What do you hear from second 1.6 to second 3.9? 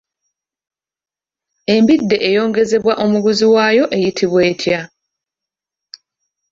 Embidde eyongezebwa omuguzi waayo